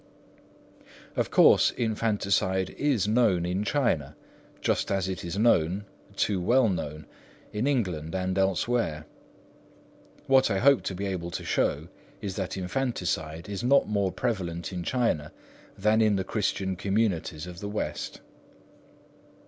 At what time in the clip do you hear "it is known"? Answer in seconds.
5.07-5.85